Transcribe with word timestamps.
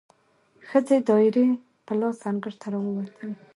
ښځې 0.67 0.97
دایرې 1.07 1.47
په 1.85 1.93
لاس 1.99 2.19
انګړ 2.29 2.53
ته 2.61 2.67
راووتلې، 2.73 3.33